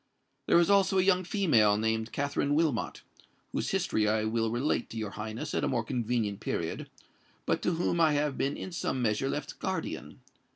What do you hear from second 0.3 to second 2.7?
There is also a young female named Katherine